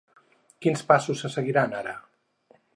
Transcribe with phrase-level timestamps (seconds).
[0.65, 1.97] Quins passos se seguiran ara?